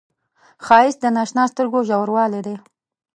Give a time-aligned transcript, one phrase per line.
[0.65, 2.55] ښایست د نااشنا سترګو ژوروالی دی